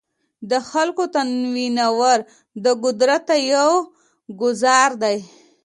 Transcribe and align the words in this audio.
د 0.51 0.53
خلکو 0.69 1.03
تنویرول 1.15 2.19
د 2.63 2.65
قدرت 2.83 3.21
ته 3.29 3.35
یو 3.53 3.71
ګوزار 4.41 4.89
دی. 5.03 5.17